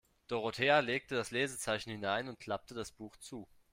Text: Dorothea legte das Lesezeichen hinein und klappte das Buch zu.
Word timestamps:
Dorothea 0.29 0.79
legte 0.79 1.13
das 1.13 1.29
Lesezeichen 1.29 1.91
hinein 1.91 2.27
und 2.27 2.39
klappte 2.39 2.73
das 2.73 2.91
Buch 2.91 3.17
zu. 3.17 3.47